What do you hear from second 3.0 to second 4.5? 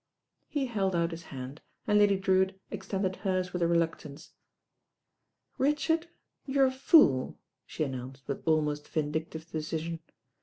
hers with reluctance.